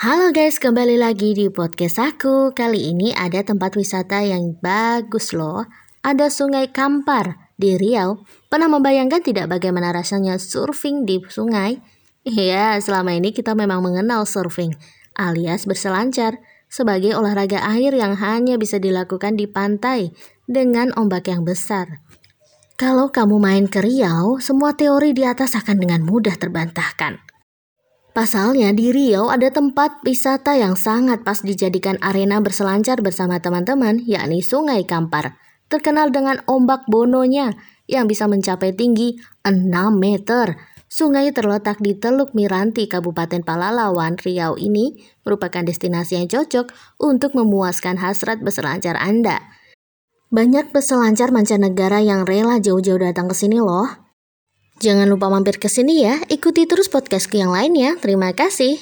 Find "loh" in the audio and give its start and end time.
5.36-5.68, 53.62-54.09